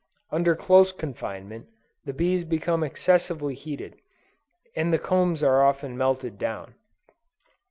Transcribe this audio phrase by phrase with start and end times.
[0.31, 1.67] Under close confinement,
[2.05, 3.97] the bees become excessively heated,
[4.75, 6.73] and the combs are often melted down.